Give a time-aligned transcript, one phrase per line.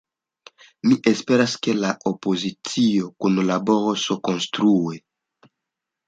[0.85, 4.97] Mi esperas, ke la opozicio kunlaboros konstrue.